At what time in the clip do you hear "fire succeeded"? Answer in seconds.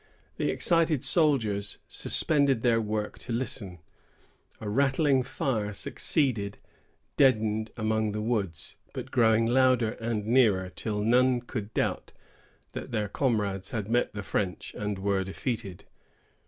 5.21-6.57